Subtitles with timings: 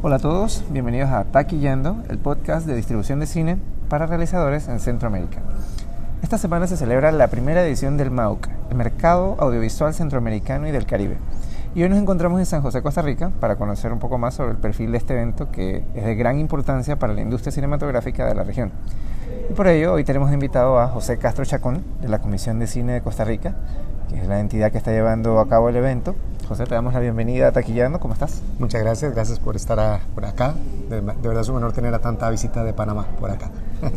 [0.00, 4.78] Hola a todos, bienvenidos a Taquillando, el podcast de distribución de cine para realizadores en
[4.78, 5.40] Centroamérica.
[6.22, 10.86] Esta semana se celebra la primera edición del MAUC, el Mercado Audiovisual Centroamericano y del
[10.86, 11.16] Caribe.
[11.74, 14.52] Y hoy nos encontramos en San José, Costa Rica, para conocer un poco más sobre
[14.52, 18.36] el perfil de este evento que es de gran importancia para la industria cinematográfica de
[18.36, 18.70] la región.
[19.50, 22.92] Y por ello, hoy tenemos invitado a José Castro Chacón, de la Comisión de Cine
[22.92, 23.56] de Costa Rica,
[24.08, 26.14] que es la entidad que está llevando a cabo el evento.
[26.48, 28.00] José, te damos la bienvenida a Taquillando.
[28.00, 28.40] ¿Cómo estás?
[28.58, 30.54] Muchas gracias, gracias por estar por acá.
[30.88, 33.50] De, verdad es un honor tener a tanta visita de Panamá por acá.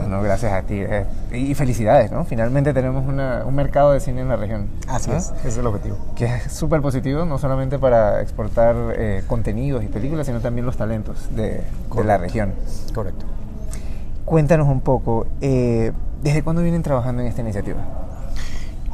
[0.09, 0.75] No, gracias a ti.
[0.81, 2.25] Eh, y felicidades, ¿no?
[2.25, 4.67] Finalmente tenemos un mercado de cine en la región.
[4.89, 5.95] Así es, ese es el objetivo.
[6.13, 10.75] Que es súper positivo, no solamente para exportar eh, contenidos y películas, sino también los
[10.75, 11.63] talentos de,
[11.95, 12.53] de la región.
[12.93, 13.25] Correcto.
[14.25, 18.00] Cuéntanos un poco, eh, ¿desde cuándo vienen trabajando en esta iniciativa?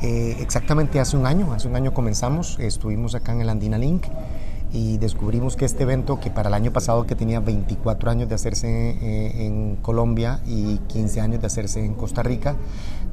[0.01, 4.05] Eh, exactamente hace un año, hace un año comenzamos, estuvimos acá en el Andina Link
[4.73, 8.35] y descubrimos que este evento, que para el año pasado que tenía 24 años de
[8.35, 12.55] hacerse eh, en Colombia y 15 años de hacerse en Costa Rica,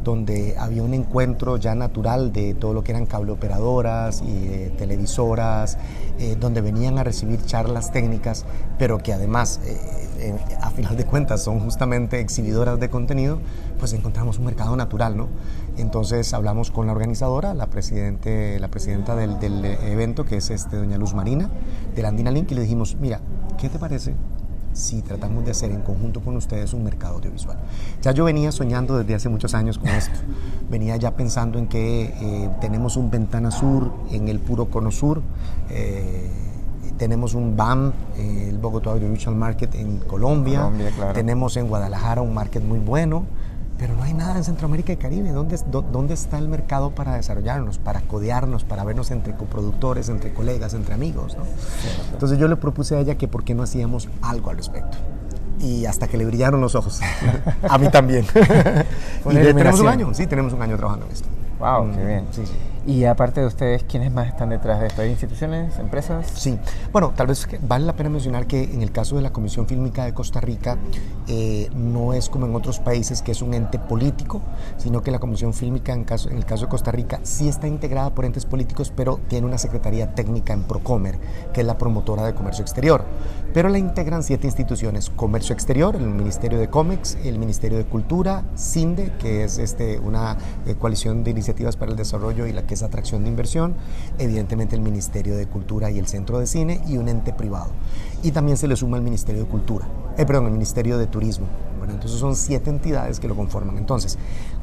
[0.03, 5.79] donde había un encuentro ya natural de todo lo que eran cableoperadoras y eh, televisoras,
[6.19, 8.45] eh, donde venían a recibir charlas técnicas,
[8.79, 9.61] pero que además,
[10.61, 13.39] a final de cuentas, son justamente exhibidoras de contenido,
[13.85, 15.29] pues encontramos un mercado natural, ¿no?
[15.77, 20.79] Entonces hablamos con la organizadora, la, presidente, la presidenta del, del evento, que es este,
[20.79, 21.51] doña Luz Marina,
[21.95, 23.21] de la Andina Link, y le dijimos, mira,
[23.59, 24.15] ¿qué te parece
[24.73, 27.59] si tratamos de hacer en conjunto con ustedes un mercado audiovisual.
[28.01, 30.19] Ya yo venía soñando desde hace muchos años con esto.
[30.71, 35.21] Venía ya pensando en que eh, tenemos un Ventana Sur en el puro Cono Sur.
[35.69, 36.31] Eh,
[36.97, 40.63] tenemos un BAM, eh, el Bogotá Audiovisual Market en Colombia.
[40.63, 41.13] Colombia claro.
[41.13, 43.27] Tenemos en Guadalajara un market muy bueno.
[43.79, 45.33] Pero no hay nada en Centroamérica y Caribe.
[45.33, 50.75] ¿Dónde, ¿Dónde está el mercado para desarrollarnos, para codearnos, para vernos entre coproductores, entre colegas,
[50.75, 51.37] entre amigos?
[51.37, 51.45] ¿no?
[52.13, 54.97] Entonces yo le propuse a ella que por qué no hacíamos algo al respecto.
[55.61, 57.01] Y hasta que le brillaron los ojos.
[57.69, 58.27] a mí también.
[59.31, 61.29] y tenemos un año, sí, tenemos un año trabajando en esto.
[61.65, 62.27] Wow, qué mm, bien.
[62.31, 62.53] Sí, sí.
[62.87, 65.01] Y aparte de ustedes, ¿quiénes más están detrás de esto?
[65.01, 66.31] ¿Hay instituciones, empresas?
[66.35, 66.59] Sí,
[66.93, 70.05] bueno, tal vez vale la pena mencionar que en el caso de la Comisión Fílmica
[70.05, 70.77] de Costa Rica
[71.27, 74.43] eh, no es como en otros países que es un ente político,
[74.77, 77.67] sino que la Comisión Fílmica en, caso, en el caso de Costa Rica sí está
[77.67, 81.19] integrada por entes políticos, pero tiene una secretaría técnica en Procomer,
[81.55, 83.03] que es la promotora de comercio exterior.
[83.55, 88.43] Pero la integran siete instituciones, Comercio Exterior, el Ministerio de Comex, el Ministerio de Cultura,
[88.59, 90.37] CINDE, que es este, una
[90.67, 93.75] eh, coalición de iniciativas para el desarrollo y la que es atracción de inversión,
[94.19, 97.71] evidentemente el Ministerio de Cultura y el Centro de Cine y un ente privado.
[98.23, 99.87] Y también se le suma el Ministerio de Cultura,
[100.19, 101.47] eh, perdón, el Ministerio de Turismo.
[101.79, 103.79] Bueno, entonces son siete entidades que lo conforman.
[103.79, 104.19] Entonces,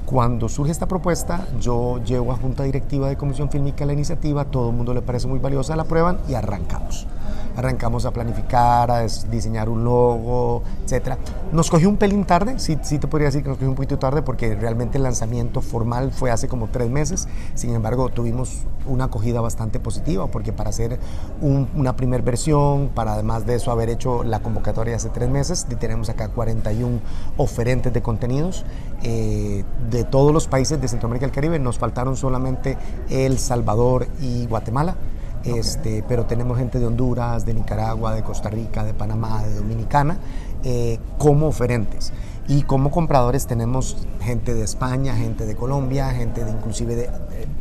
[0.05, 4.69] cuando surge esta propuesta, yo llevo a Junta Directiva de Comisión Fílmica la iniciativa, todo
[4.69, 7.07] el mundo le parece muy valiosa, la prueban y arrancamos
[7.55, 11.15] arrancamos a planificar, a diseñar un logo, etc.
[11.51, 13.99] Nos cogió un pelín tarde, sí, sí te podría decir que nos cogió un poquito
[13.99, 19.05] tarde porque realmente el lanzamiento formal fue hace como tres meses, sin embargo tuvimos una
[19.05, 20.99] acogida bastante positiva porque para hacer
[21.41, 26.09] una primera versión, para además de eso haber hecho la convocatoria hace tres meses, tenemos
[26.09, 26.99] acá 41
[27.37, 28.63] oferentes de contenidos
[29.03, 32.77] eh, de todos los países de Centroamérica y el Caribe, nos faltaron solamente
[33.09, 34.95] El Salvador y Guatemala.
[35.43, 40.17] Este, pero tenemos gente de Honduras, de Nicaragua, de Costa Rica, de Panamá, de Dominicana,
[40.63, 42.13] eh, como oferentes.
[42.47, 47.09] Y como compradores tenemos gente de España, gente de Colombia, gente de inclusive de,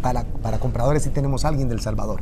[0.02, 2.20] para, para compradores sí tenemos alguien del Salvador.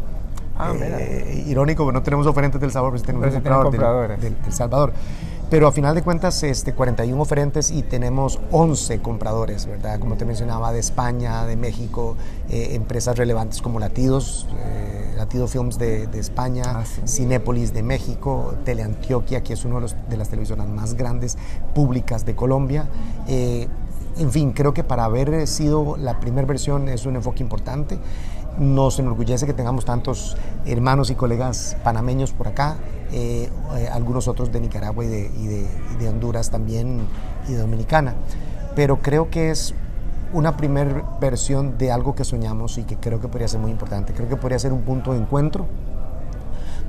[0.58, 4.52] Ah, eh, irónico, que no tenemos oferentes del Salvador, pero sí tenemos compradores del, del
[4.52, 4.92] Salvador.
[5.50, 9.98] Pero a final de cuentas, este, 41 oferentes y tenemos 11 compradores, ¿verdad?
[9.98, 12.16] Como te mencionaba, de España, de México,
[12.50, 19.42] eh, empresas relevantes como Latidos, eh, Latido Films de, España, ah, Cinépolis de México, Teleantioquia,
[19.42, 21.38] que es una de, de, las televisoras más grandes
[21.74, 22.86] públicas de Colombia.
[23.26, 23.68] Eh,
[24.18, 27.98] en fin, creo que para haber sido la primera versión es un enfoque importante.
[28.58, 32.76] Nos enorgullece que tengamos tantos hermanos y colegas panameños por acá,
[33.12, 37.00] eh, eh, algunos otros de Nicaragua y de, Honduras también
[37.48, 38.14] y de Dominicana.
[38.74, 39.74] Pero creo que es
[40.32, 44.12] una primera versión de algo que soñamos y que creo que podría ser muy importante.
[44.12, 45.66] Creo que podría ser un punto de encuentro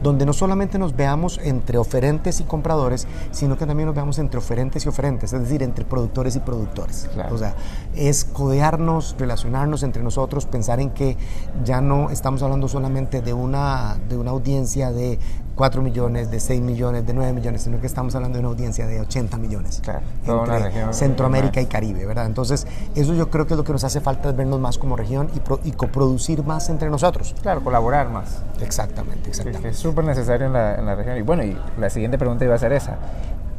[0.01, 4.37] donde no solamente nos veamos entre oferentes y compradores, sino que también nos veamos entre
[4.37, 7.09] oferentes y oferentes, es decir, entre productores y productores.
[7.31, 7.55] O sea,
[7.95, 11.17] es codearnos, relacionarnos entre nosotros, pensar en que
[11.65, 15.19] ya no estamos hablando solamente de una, de una audiencia de
[15.59, 18.87] 4 millones, de 6 millones, de 9 millones, sino que estamos hablando de una audiencia
[18.87, 19.81] de 80 millones.
[19.83, 22.27] Claro, toda entre una región Centroamérica y Caribe, ¿verdad?
[22.27, 22.65] Entonces,
[22.95, 25.29] eso yo creo que es lo que nos hace falta es vernos más como región
[25.35, 27.35] y, pro- y coproducir más entre nosotros.
[27.41, 28.37] Claro, colaborar más.
[28.61, 29.61] Exactamente, exactamente.
[29.63, 31.17] que es súper necesario en la, en la región.
[31.17, 32.95] Y bueno, y la siguiente pregunta iba a ser esa.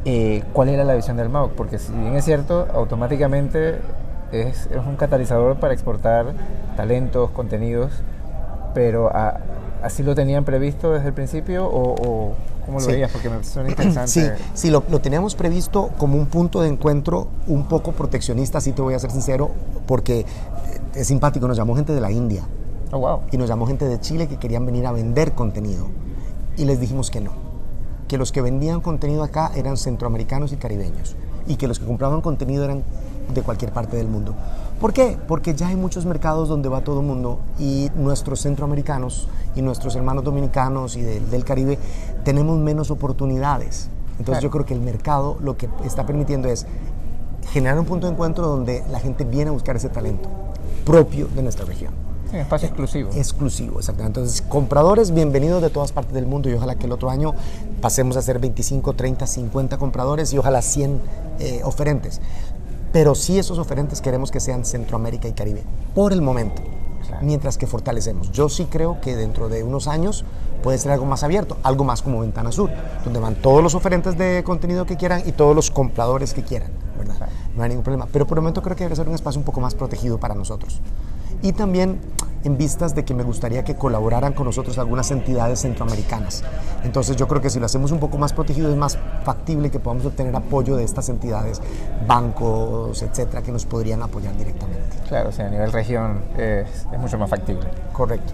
[0.03, 1.51] Eh, ¿Cuál era la visión del MAUC?
[1.51, 3.79] Porque si bien es cierto, automáticamente
[4.31, 6.33] es, es un catalizador para exportar
[6.75, 7.91] talentos, contenidos,
[8.73, 9.37] pero a-
[9.83, 12.33] ¿así lo tenían previsto desde el principio o, o
[12.65, 12.91] cómo lo Sí.
[12.91, 13.11] veías?
[13.11, 14.11] Porque me suena interesante.
[14.11, 14.23] Sí,
[14.53, 18.81] sí lo, lo teníamos previsto como un punto de encuentro un poco proteccionista, sí te
[18.81, 19.51] voy a ser sincero,
[19.87, 20.25] porque eh,
[20.95, 22.43] es simpático, nos llamó gente de la India
[22.93, 23.19] Oh, wow.
[23.31, 25.87] y nos llamó gente de Chile que querían venir a vender contenido
[26.57, 27.31] y les dijimos que no,
[28.09, 31.15] que los que vendían contenido acá eran centroamericanos y caribeños
[31.47, 32.83] y que los que compraban contenido eran
[33.33, 34.33] de cualquier parte del mundo.
[34.79, 35.17] ¿Por qué?
[35.27, 39.95] Porque ya hay muchos mercados donde va todo el mundo y nuestros centroamericanos y nuestros
[39.95, 41.77] hermanos dominicanos y del- del Caribe
[42.23, 43.87] tenemos menos oportunidades.
[44.19, 44.41] Entonces Claro.
[44.41, 46.65] yo creo que el mercado lo que está permitiendo es
[47.51, 50.29] generar un punto de encuentro donde la gente viene a buscar ese talento
[50.85, 51.93] propio de nuestra región
[52.33, 53.09] espacio exclusivo.
[53.13, 54.19] exclusivo, exactamente.
[54.21, 57.33] Entonces, compradores, bienvenidos de todas partes del mundo y ojalá que el otro año
[57.81, 61.01] pasemos a ser 25, 30, 50 compradores y ojalá 100
[61.39, 62.21] eh, oferentes.
[62.91, 65.63] Pero sí esos oferentes queremos que sean Centroamérica y Caribe,
[65.95, 66.61] por el momento,
[67.07, 67.25] Claro.
[67.25, 68.31] mientras que fortalecemos.
[68.31, 70.23] Yo sí creo que dentro de unos años
[70.61, 72.69] puede ser algo más abierto, algo más como Ventana Sur,
[73.03, 76.71] donde van todos los oferentes de contenido que quieran y todos los compradores que quieran,
[76.97, 77.15] ¿verdad?
[77.17, 77.31] Claro.
[77.55, 78.07] No hay ningún problema.
[78.11, 80.35] Pero por el momento creo que debe ser un espacio un poco más protegido para
[80.35, 80.79] nosotros.
[81.41, 81.99] Y también
[82.43, 86.43] en vistas de que me gustaría que colaboraran con nosotros algunas entidades centroamericanas.
[86.83, 89.79] Entonces yo creo que si lo hacemos un poco más protegido es más factible que
[89.79, 91.61] podamos obtener apoyo de estas entidades,
[92.07, 94.81] bancos, etcétera, que nos podrían apoyar directamente.
[95.07, 97.67] Claro, o sea, a nivel región es, es mucho más factible.
[97.93, 98.33] Correcto.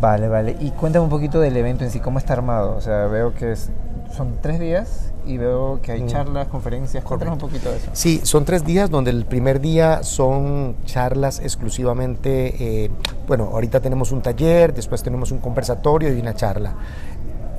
[0.00, 0.56] Vale, vale.
[0.60, 2.74] Y cuéntame un poquito del evento en sí, cómo está armado.
[2.76, 3.70] O sea, veo que es-
[4.14, 7.02] son tres días y veo que hay charlas, conferencias.
[7.04, 7.90] Cuéntanos un poquito de eso.
[7.92, 12.90] Sí, son tres días donde el primer día son charlas exclusivamente, eh,
[13.26, 16.74] bueno, ahorita tenemos un taller, después tenemos un conversatorio y una charla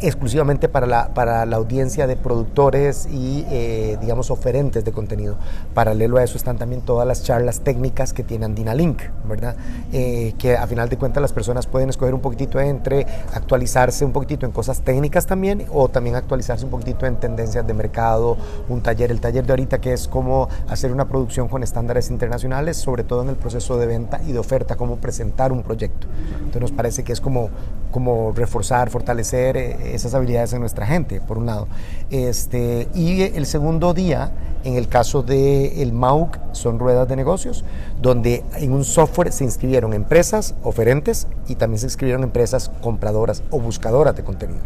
[0.01, 5.37] exclusivamente para la, para la audiencia de productores y, eh, digamos, oferentes de contenido.
[5.73, 9.55] Paralelo a eso están también todas las charlas técnicas que tiene Andina Link, ¿verdad?
[9.91, 14.11] Eh, que a final de cuentas las personas pueden escoger un poquitito entre actualizarse un
[14.11, 18.37] poquitito en cosas técnicas también o también actualizarse un poquitito en tendencias de mercado,
[18.69, 22.77] un taller, el taller de ahorita que es cómo hacer una producción con estándares internacionales,
[22.77, 26.07] sobre todo en el proceso de venta y de oferta, cómo presentar un proyecto.
[26.37, 27.49] Entonces nos parece que es como,
[27.91, 31.67] como reforzar, fortalecer eh, esas habilidades en nuestra gente, por un lado.
[32.09, 34.31] Este, y el segundo día,
[34.63, 37.63] en el caso del el MAUC, son ruedas de negocios,
[38.01, 43.59] donde en un software se inscribieron empresas oferentes y también se inscribieron empresas compradoras o
[43.59, 44.61] buscadoras de contenido.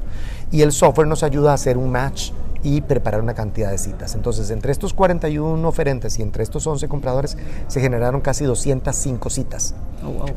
[0.51, 2.31] Y el software nos ayuda a hacer un match
[2.63, 4.15] y preparar una cantidad de citas.
[4.15, 7.37] Entonces, entre estos 41 oferentes y entre estos 11 compradores,
[7.67, 9.73] se generaron casi 205 citas.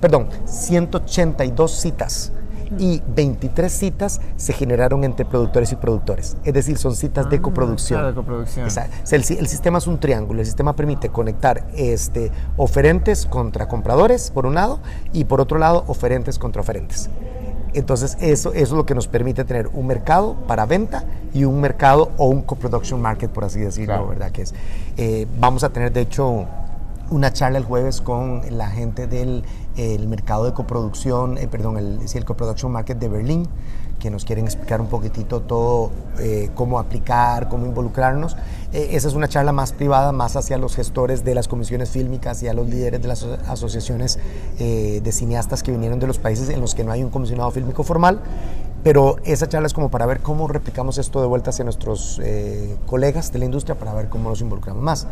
[0.00, 2.32] Perdón, 182 citas.
[2.78, 6.36] Y 23 citas se generaron entre productores y productores.
[6.44, 7.98] Es decir, son citas de Ah, coproducción.
[7.98, 8.66] claro, de coproducción.
[9.10, 10.40] El, si- el sistema es un triángulo.
[10.40, 14.80] El sistema permite conectar este, oferentes contra compradores, por un lado,
[15.12, 17.08] y por otro lado, oferentes contra oferentes.
[17.74, 21.60] Entonces, eso, eso es lo que nos permite tener un mercado para venta y un
[21.60, 24.08] mercado o un coproduction market, por así decirlo, Claro.
[24.08, 24.30] ¿verdad?
[24.30, 24.54] Que es,
[24.96, 26.44] eh, vamos a tener, de hecho,
[27.10, 29.44] una charla el jueves con la gente del
[29.76, 33.48] el mercado de coproducción, eh, perdón, el, el coproduction market de Berlín,
[33.98, 38.36] que nos quieren explicar un poquitito todo, eh, cómo aplicar, cómo involucrarnos.
[38.72, 42.42] Eh, esa es una charla más privada, más hacia los gestores de las comisiones fílmicas
[42.42, 44.18] y a los líderes de las aso- asociaciones
[44.58, 47.50] eh, de cineastas que vinieron de los países en los que no hay un comisionado
[47.50, 48.20] fílmico formal.
[48.82, 52.76] Pero esa charla es como para ver cómo replicamos esto de vuelta hacia nuestros eh,
[52.84, 55.06] colegas de la industria, para ver cómo nos involucramos más.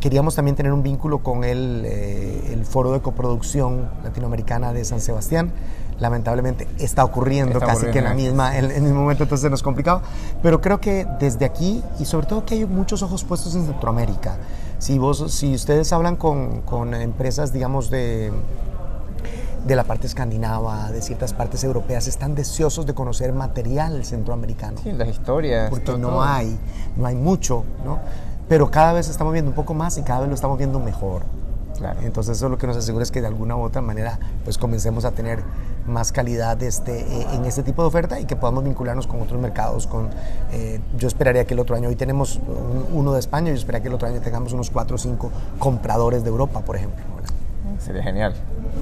[0.00, 5.00] Queríamos también tener un vínculo con el, eh, el Foro de Coproducción Latinoamericana de San
[5.00, 5.50] Sebastián.
[5.98, 9.24] Lamentablemente está ocurriendo Está casi que en, la ocurriendo, misma, en, en el mismo momento,
[9.24, 10.02] entonces nos complicaba.
[10.40, 14.36] Pero creo que desde aquí, y sobre todo que hay muchos ojos puestos en Centroamérica,
[14.78, 18.30] si, vos, si ustedes hablan con, con empresas, digamos, de,
[19.66, 24.92] de la parte escandinava, de ciertas partes europeas, están deseosos de conocer material centroamericano Sí,
[24.92, 25.68] las historias.
[25.70, 26.22] porque todo- no todo.
[26.22, 26.56] hay,
[26.96, 27.98] no hay mucho, ¿no?
[28.48, 31.22] Pero cada vez estamos viendo un poco más y cada vez lo estamos viendo mejor.
[31.76, 32.00] Claro.
[32.02, 35.04] Entonces eso lo que nos asegura es que de alguna u otra manera pues comencemos
[35.04, 35.44] a tener
[35.86, 39.40] más calidad este, eh, en este tipo de oferta y que podamos vincularnos con otros
[39.40, 39.86] mercados.
[39.86, 40.08] Con,
[40.50, 43.82] eh, yo esperaría que el otro año, hoy tenemos un- uno de España, yo esperaría
[43.82, 47.04] que el otro año tengamos unos 4 o 5 compradores de Europa, por ejemplo.
[47.88, 48.34] Sería genial.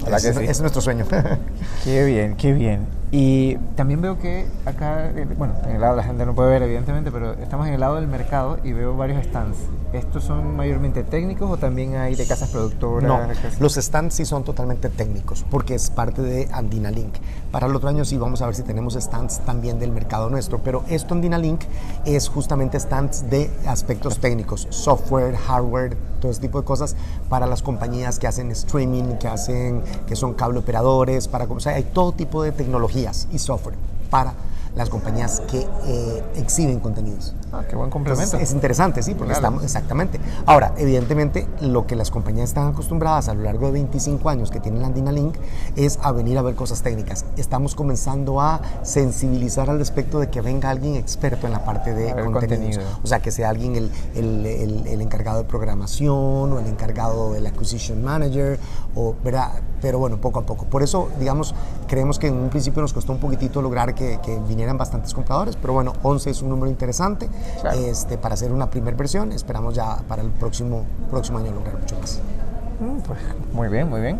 [0.05, 0.43] Que sí.
[0.43, 1.05] es nuestro sueño.
[1.85, 2.85] Qué bien, qué bien.
[3.09, 6.63] Y también veo que acá, eh, bueno, en el lado la gente no puede ver
[6.63, 9.57] evidentemente, pero estamos en el lado del mercado y veo varios stands.
[9.93, 13.07] ¿Estos son mayormente técnicos o también hay de casas productoras?
[13.07, 13.19] No,
[13.59, 17.13] los stands sí son totalmente técnicos porque es parte de Andina Link.
[17.51, 20.59] Para el otro año sí vamos a ver si tenemos stands también del mercado nuestro,
[20.59, 21.61] pero esto Andina Link
[22.03, 26.97] es justamente stands de aspectos técnicos, software, hardware, todo ese tipo de cosas
[27.29, 31.75] para las compañías que hacen streaming, que hacen que son cable operadores, para o sea,
[31.75, 33.75] hay todo tipo de tecnologías y software
[34.09, 34.33] para
[34.75, 37.33] las compañías que eh, exhiben contenidos.
[37.51, 38.23] Ah, qué buen complemento.
[38.25, 39.37] Entonces, es interesante, sí, porque Claro.
[39.39, 40.19] estamos, exactamente.
[40.45, 44.59] Ahora, evidentemente, lo que las compañías están acostumbradas a lo largo de 25 años que
[44.59, 45.35] tienen la Andina Link
[45.77, 47.23] es a venir a ver cosas técnicas.
[47.37, 52.09] Estamos comenzando a sensibilizar al respecto de que venga alguien experto en la parte de
[52.23, 52.33] contenidos.
[52.33, 52.81] contenido.
[53.03, 57.31] O sea, que sea alguien el, el- el- el encargado de programación o el encargado
[57.31, 58.59] del acquisition manager,
[58.95, 59.51] o, ¿verdad?
[59.81, 60.65] Pero bueno, poco a poco.
[60.65, 61.55] Por eso, digamos,
[61.87, 65.55] creemos que en un principio nos costó un poquitito lograr que, que vinieran bastantes compradores,
[65.55, 67.29] pero bueno, 11 es un número interesante
[67.61, 67.77] Claro.
[67.79, 69.31] este, para hacer una primera versión.
[69.31, 72.19] Esperamos ya para el próximo, próximo año lograr mucho más.
[72.79, 73.19] Mm, Pues
[73.53, 74.19] muy bien, muy bien.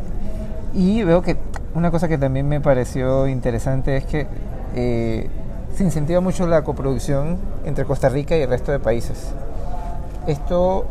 [0.73, 1.37] Y veo que
[1.75, 4.27] una cosa que también me pareció interesante es que
[4.75, 5.29] eh,
[5.75, 9.31] se incentiva mucho la coproducción entre Costa Rica y el resto de países.
[10.25, 10.85] Esto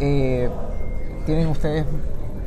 [0.00, 0.48] eh,
[1.26, 1.84] tienen ustedes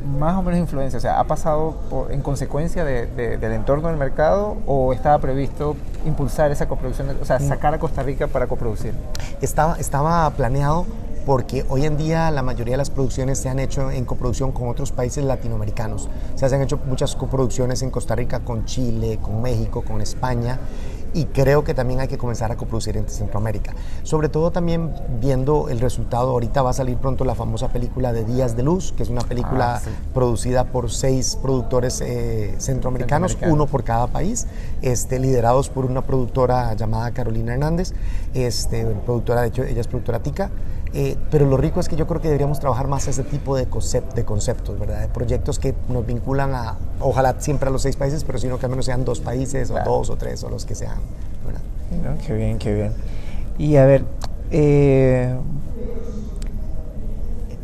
[0.06, 3.88] más o menos influencia, o sea, ¿ha pasado por- en consecuencia de- de- del entorno
[3.88, 8.48] del mercado o estaba previsto impulsar esa coproducción, o sea, sacar a Costa Rica para
[8.48, 8.94] coproducir?
[9.42, 10.86] Estaba, estaba planeado
[11.26, 14.70] porque hoy en día la mayoría de las producciones se han hecho en coproducción con
[14.70, 16.08] otros países latinoamericanos.
[16.36, 20.02] O sea, se han hecho muchas coproducciones en Costa Rica con Chile, con México, con
[20.02, 20.60] España
[21.16, 23.74] y creo que también hay que comenzar a coproducir en Centroamérica.
[24.04, 24.92] Sobre todo también
[25.22, 28.92] viendo el resultado, ahorita va a salir pronto la famosa película de Días de Luz,
[28.96, 29.90] que es una película Ah, sí.
[30.14, 33.54] producida por seis productores eh, centroamericanos, Centroamericanos.
[33.54, 34.46] uno por cada país,
[34.82, 37.94] este, liderados por una productora llamada Carolina Hernández,
[38.34, 40.52] este, productora, de hecho, ella es productora tica.
[40.96, 43.70] Eh, pero lo rico es que yo creo que deberíamos trabajar más ese tipo de,
[43.70, 45.02] concep- de conceptos, ¿verdad?
[45.02, 48.66] De proyectos que nos vinculan a, ojalá siempre a los seis países, pero sino que
[48.66, 49.92] al menos sean dos países, Claro.
[49.94, 50.98] o dos o tres, o los que sean,
[51.46, 51.62] ¿verdad?
[52.18, 52.26] ¿no?
[52.26, 52.94] Qué bien, qué bien.
[53.58, 54.04] Y a ver,
[54.52, 55.36] eh,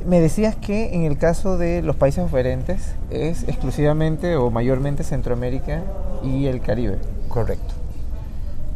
[0.06, 5.82] me decías que en el caso de los países oferentes es exclusivamente o mayormente Centroamérica
[6.24, 6.98] y el Caribe.
[7.30, 7.76] Correcto.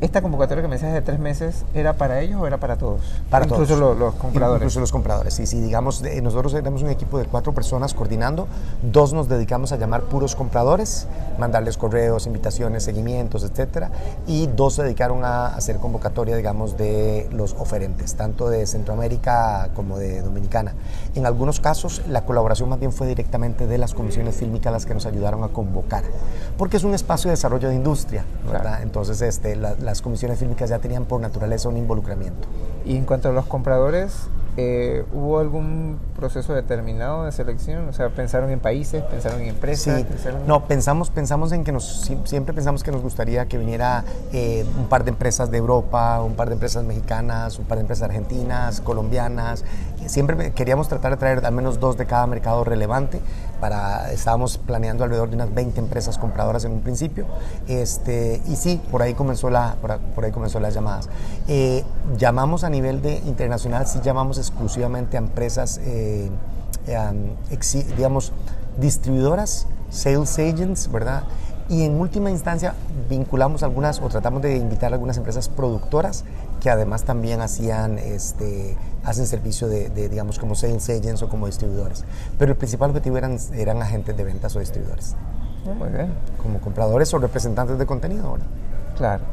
[0.02, 3.00] ¿Esta convocatoria que me decías de tres meses era para ellos o era para todos?
[3.30, 3.80] Para Incluso todos.
[3.80, 4.62] lo- los compradores.
[4.62, 5.34] Incluso los compradores.
[5.34, 8.48] Sí, sí, digamos, nosotros tenemos un equipo de cuatro personas coordinando,
[8.84, 11.08] dos nos dedicamos a llamar puros compradores,
[11.40, 13.90] mandarles correos, invitaciones, seguimientos, etcétera,
[14.28, 19.98] y dos se dedicaron a hacer convocatoria, digamos, de los oferentes, tanto de Centroamérica como
[19.98, 20.74] de Dominicana.
[21.16, 24.94] En algunos casos, la colaboración más bien fue directamente de las comisiones fílmicas las que
[24.94, 26.04] nos ayudaron a convocar,
[26.58, 28.62] porque es un espacio de desarrollo de industria, ¿verdad?
[28.62, 28.84] Claro.
[28.84, 32.50] Entonces, este, la- las comisiones fílmicas ya tenían por naturaleza un involucramiento.
[32.84, 37.88] Y en cuanto a los compradores, eh, ¿hubo algún proceso determinado de selección?
[37.90, 39.04] O sea, ¿pensaron en países?
[39.04, 39.98] ¿Pensaron en empresas?
[39.98, 43.58] Sí, pensaron- no, pensamos, pensamos en que nos, si- siempre pensamos que nos gustaría que
[43.58, 44.04] viniera
[44.34, 47.82] eh, un par de empresas de Europa, un par de empresas mexicanas, un par de
[47.82, 49.64] empresas argentinas, colombianas.
[50.08, 53.20] Siempre queríamos tratar de traer al menos dos de cada mercado relevante.
[53.60, 57.26] Para, estábamos planeando alrededor de unas 20 empresas compradoras en un principio.
[57.68, 61.10] Este, y sí, por ahí comenzó la, por, por ahí comenzó las llamadas.
[61.48, 61.84] Eh,
[62.18, 68.32] llamamos a nivel de internacional, sí llamamos exclusivamente a empresas eh, eh, exi- digamos,
[68.78, 71.24] distribuidoras, sales agents, ¿verdad?
[71.68, 72.76] Y en última instancia
[73.10, 76.24] vinculamos algunas o tratamos de invitar a algunas empresas productoras
[76.62, 81.48] que además también hacían, este, hacen servicio de, de, digamos, como sales agents o como
[81.48, 82.04] distribuidores.
[82.38, 85.16] Pero el principal objetivo eran, eran agentes de ventas o distribuidores,
[85.68, 86.14] Ah, Muy bien.
[86.44, 88.48] como compradores o representantes de contenido, ¿verdad?
[88.96, 89.24] Claro.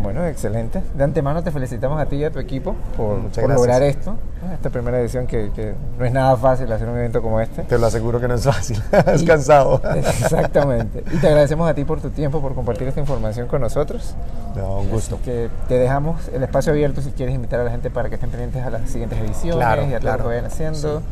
[0.00, 0.82] Bueno, excelente.
[0.94, 3.18] De antemano te felicitamos a ti y a tu equipo por,
[3.48, 4.16] lograr esto.
[4.52, 7.62] Esta primera edición que, que no es nada fácil hacer un evento como este.
[7.62, 9.80] Te lo aseguro que no es fácil, es cansado.
[9.94, 11.04] Exactamente.
[11.12, 14.14] Y te agradecemos a ti por tu tiempo, por compartir esta información con nosotros.
[14.56, 15.16] No, un gusto.
[15.16, 18.16] Así que te dejamos el espacio abierto si quieres invitar a la gente para que
[18.16, 20.22] estén pendientes a las siguientes ediciones Claro, y a lo claro.
[20.24, 21.02] que vayan haciendo.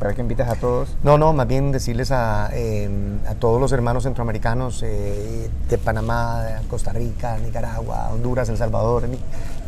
[0.00, 0.96] Para que invites a todos.
[1.02, 2.88] No, no, más bien decirles a, eh,
[3.28, 9.04] a todos los hermanos centroamericanos eh, de Panamá, Costa Rica, Nicaragua, Honduras, El Salvador,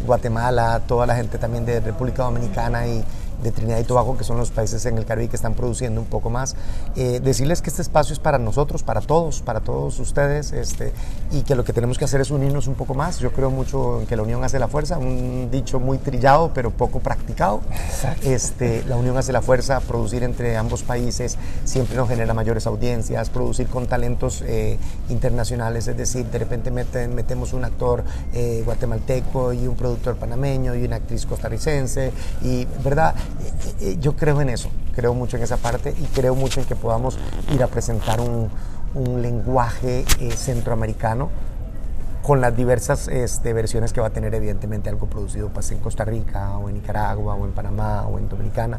[0.06, 3.04] Guatemala, toda la gente también de República Dominicana y
[3.42, 6.06] de Trinidad y Tobago, que son los países en el Caribe que están produciendo un
[6.06, 6.56] poco más.
[6.96, 10.92] Eh, decirles que este espacio es para nosotros, para todos, para todos ustedes, este,
[11.30, 13.18] y que lo que tenemos que hacer es unirnos un poco más.
[13.18, 16.70] Yo creo mucho en que la unión hace la fuerza, un dicho muy trillado, pero
[16.70, 17.60] poco practicado.
[18.22, 23.30] Este, la unión hace la fuerza, producir entre ambos países siempre nos genera mayores audiencias,
[23.30, 29.52] producir con talentos eh, internacionales, es decir, de repente meten, metemos un actor eh, guatemalteco
[29.52, 33.14] y un productor panameño y una actriz costarricense, y verdad,
[34.00, 37.18] yo creo en eso, creo mucho en esa parte y creo mucho en que podamos
[37.54, 38.50] ir a presentar un,
[38.94, 40.04] lenguaje
[40.36, 41.30] centroamericano
[42.22, 46.04] con las diversas este, versiones que va a tener evidentemente algo producido pues, en Costa
[46.04, 48.78] Rica o en Nicaragua o en Panamá o en Dominicana,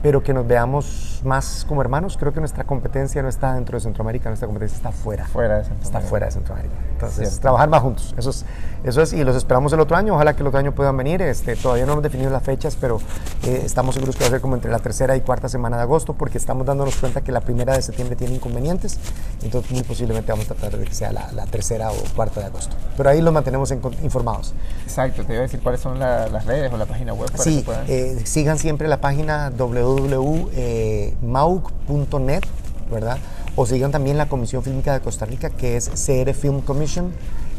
[0.00, 2.16] pero que nos veamos más como hermanos.
[2.16, 5.26] Creo que nuestra competencia no está dentro de Centroamérica, nuestra competencia está fuera.
[5.26, 5.98] Fuera de Centroamérica.
[5.98, 6.74] Está fuera de Centroamérica.
[6.92, 8.14] Entonces, trabajar más juntos.
[8.16, 8.44] Eso es,
[8.84, 10.14] eso es, y los esperamos el otro año.
[10.14, 11.20] Ojalá que el otro año puedan venir.
[11.20, 13.00] Este, todavía no hemos definido las fechas, pero
[13.42, 15.82] eh, estamos seguros que va a ser como entre la tercera y cuarta semana de
[15.82, 19.00] agosto, porque estamos dándonos cuenta que la primera de septiembre tiene inconvenientes.
[19.42, 22.46] Entonces, muy posiblemente vamos a tratar de que sea la, la tercera o cuarta de
[22.46, 23.72] agosto pero ahí los mantenemos
[24.02, 24.54] informados.
[24.84, 27.28] Exacto, te iba a decir cuáles son las redes o la página web.
[27.30, 32.42] Para sí, eh, sigan siempre la página www.mauk.net,
[32.90, 33.18] ¿verdad?
[33.56, 37.12] O sigan también la Comisión Fílmica de Costa Rica, que es CR Film Commission.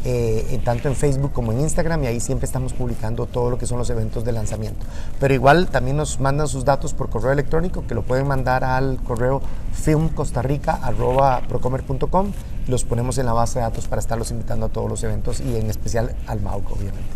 [0.08, 3.66] Eh, tanto en Facebook como en Instagram y ahí siempre estamos publicando todo lo que
[3.66, 4.86] son los eventos de lanzamiento.
[5.18, 9.00] Pero igual también nos mandan sus datos por correo electrónico que lo pueden mandar al
[9.02, 9.42] correo
[9.72, 12.32] filmcostarrica.procomer.com
[12.66, 15.56] los ponemos en la base de datos para estarlos invitando a todos los eventos y
[15.56, 17.10] en especial al MAUC obviamente.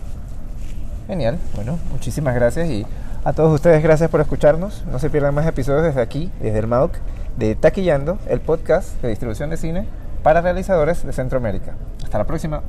[1.07, 2.87] Genial, bueno, muchísimas gracias y
[3.25, 4.85] a todos ustedes gracias por escucharnos.
[4.91, 6.93] No se pierdan más episodios desde aquí, desde el MAUC,
[7.37, 9.87] de Taquillando, el podcast de distribución de cine
[10.23, 11.75] para realizadores de Centroamérica.
[12.03, 12.63] Hasta la próxima.